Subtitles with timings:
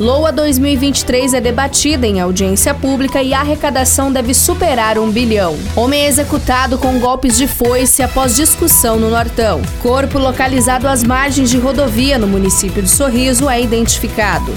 [0.00, 5.58] LOA 2023 é debatida em audiência pública e a arrecadação deve superar um bilhão.
[5.74, 9.60] Homem é executado com golpes de foice após discussão no Nortão.
[9.82, 14.54] Corpo localizado às margens de rodovia no município de Sorriso é identificado.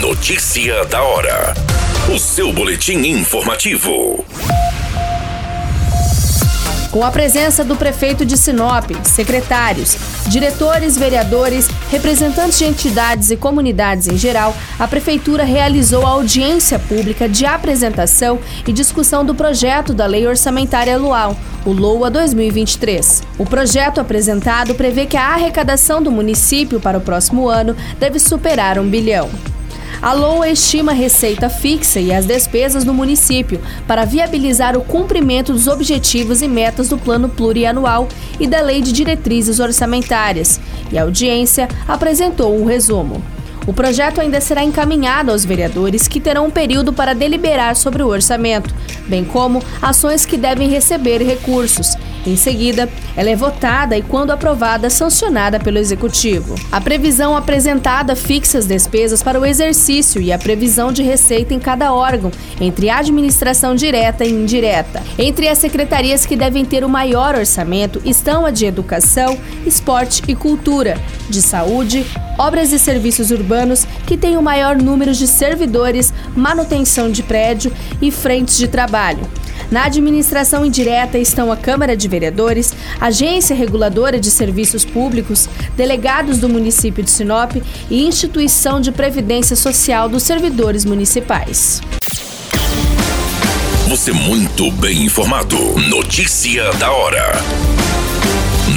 [0.00, 1.52] Notícia da hora.
[2.14, 4.24] O seu boletim informativo.
[6.94, 9.96] Com a presença do prefeito de Sinop, secretários,
[10.28, 17.28] diretores, vereadores, representantes de entidades e comunidades em geral, a prefeitura realizou a audiência pública
[17.28, 21.36] de apresentação e discussão do projeto da Lei Orçamentária Anual,
[21.66, 23.24] o LOA 2023.
[23.38, 28.78] O projeto apresentado prevê que a arrecadação do município para o próximo ano deve superar
[28.78, 29.28] um bilhão.
[30.02, 35.52] A LOA estima a receita fixa e as despesas do município para viabilizar o cumprimento
[35.52, 40.60] dos objetivos e metas do Plano Plurianual e da Lei de Diretrizes Orçamentárias,
[40.92, 43.22] e a audiência apresentou um resumo.
[43.66, 48.08] O projeto ainda será encaminhado aos vereadores que terão um período para deliberar sobre o
[48.08, 48.74] orçamento,
[49.08, 54.88] bem como ações que devem receber recursos em seguida, ela é votada e, quando aprovada,
[54.88, 56.54] sancionada pelo Executivo.
[56.72, 61.58] A previsão apresentada fixa as despesas para o exercício e a previsão de receita em
[61.58, 65.02] cada órgão, entre administração direta e indireta.
[65.18, 70.34] Entre as secretarias que devem ter o maior orçamento estão a de Educação, Esporte e
[70.34, 70.98] Cultura,
[71.28, 72.06] de Saúde,
[72.38, 78.10] Obras e Serviços Urbanos, que tem o maior número de servidores, manutenção de prédio e
[78.10, 79.20] frentes de trabalho.
[79.70, 86.48] Na administração indireta estão a Câmara de Vereadores, Agência Reguladora de Serviços Públicos, delegados do
[86.48, 87.52] município de Sinop
[87.90, 91.80] e Instituição de Previdência Social dos Servidores Municipais.
[93.88, 95.56] Você muito bem informado.
[95.88, 97.73] Notícia da hora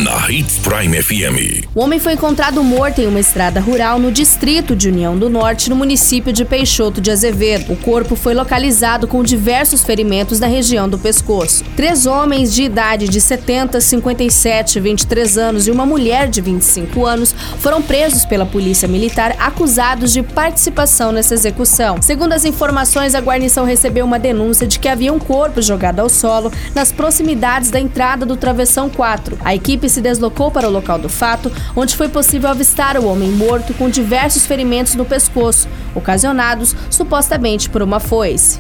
[0.04, 1.66] na Hits Prime FM.
[1.74, 5.70] O homem foi encontrado morto em uma estrada rural no distrito de União do Norte,
[5.70, 7.72] no município de Peixoto de Azevedo.
[7.72, 11.64] O corpo foi localizado com diversos ferimentos na região do pescoço.
[11.76, 17.06] Três homens de idade de 70, 57 e 23 anos e uma mulher de 25
[17.06, 22.02] anos foram presos pela Polícia Militar acusados de participação nessa execução.
[22.02, 26.10] Segundo as informações, a guarnição recebeu uma denúncia de que havia um corpo jogado ao
[26.10, 29.38] solo nas proximidades da entrada do Travessão 4.
[29.46, 33.06] A equipe equipe se deslocou para o local do fato, onde foi possível avistar o
[33.06, 38.60] homem morto com diversos ferimentos no pescoço, ocasionados supostamente por uma foice.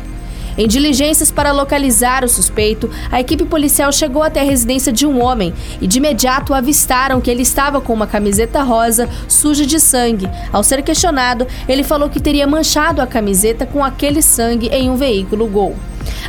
[0.55, 5.21] Em diligências para localizar o suspeito, a equipe policial chegou até a residência de um
[5.21, 10.29] homem e de imediato avistaram que ele estava com uma camiseta rosa suja de sangue.
[10.51, 14.95] Ao ser questionado, ele falou que teria manchado a camiseta com aquele sangue em um
[14.95, 15.75] veículo Gol.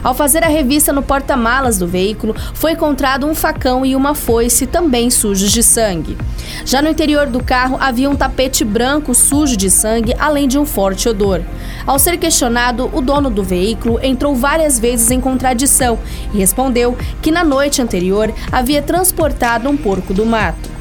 [0.02, 4.66] Ao fazer a revista no porta-malas do veículo, foi encontrado um facão e uma foice
[4.66, 6.16] também sujos de sangue.
[6.64, 10.64] Já no interior do carro havia um tapete branco sujo de sangue, além de um
[10.64, 11.42] forte odor.
[11.86, 15.98] Ao ser questionado, o dono do veículo entrou várias vezes em contradição
[16.32, 20.77] e respondeu que na noite anterior havia transportado um porco do mato.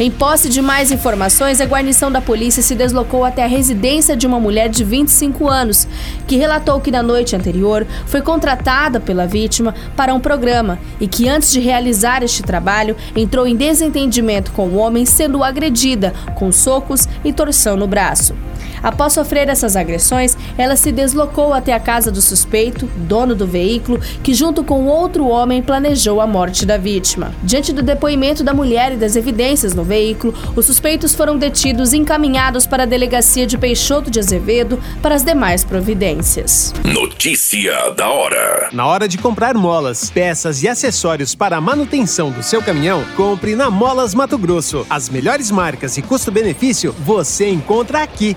[0.00, 4.28] Em posse de mais informações, a guarnição da polícia se deslocou até a residência de
[4.28, 5.88] uma mulher de 25 anos,
[6.24, 11.28] que relatou que na noite anterior foi contratada pela vítima para um programa e que
[11.28, 17.08] antes de realizar este trabalho entrou em desentendimento com o homem, sendo agredida com socos
[17.24, 18.36] e torção no braço.
[18.82, 24.00] Após sofrer essas agressões, ela se deslocou até a casa do suspeito, dono do veículo,
[24.22, 27.32] que junto com outro homem planejou a morte da vítima.
[27.42, 31.96] Diante do depoimento da mulher e das evidências no veículo, os suspeitos foram detidos e
[31.96, 36.72] encaminhados para a delegacia de Peixoto de Azevedo para as demais providências.
[36.84, 38.68] Notícia da hora.
[38.72, 43.56] Na hora de comprar molas, peças e acessórios para a manutenção do seu caminhão, compre
[43.56, 44.86] na Molas Mato Grosso.
[44.90, 48.36] As melhores marcas e custo-benefício você encontra aqui.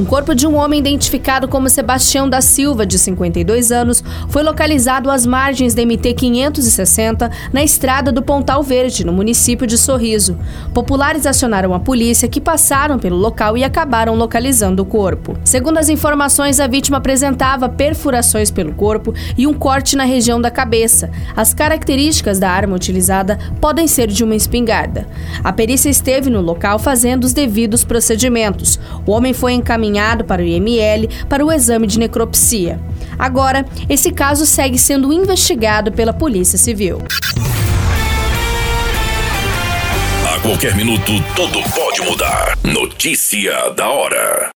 [0.00, 5.10] Um corpo de um homem identificado como Sebastião da Silva, de 52 anos, foi localizado
[5.10, 10.38] às margens da MT 560, na estrada do Pontal Verde, no município de Sorriso.
[10.72, 15.36] Populares acionaram a polícia, que passaram pelo local e acabaram localizando o corpo.
[15.44, 20.50] Segundo as informações, a vítima apresentava perfurações pelo corpo e um corte na região da
[20.50, 21.10] cabeça.
[21.36, 25.06] As características da arma utilizada podem ser de uma espingarda.
[25.44, 28.80] A perícia esteve no local fazendo os devidos procedimentos.
[29.04, 32.80] O homem foi encaminhado encaminhado para o IML para o exame de necropsia.
[33.18, 36.98] Agora, esse caso segue sendo investigado pela Polícia Civil.
[40.26, 42.56] A qualquer minuto, tudo pode mudar.
[42.62, 44.50] Notícia da hora.